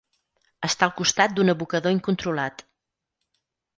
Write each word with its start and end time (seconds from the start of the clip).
Està 0.67 0.87
al 0.87 0.93
costat 1.01 1.35
d'un 1.35 1.53
abocador 1.55 1.95
incontrolat. 1.99 2.65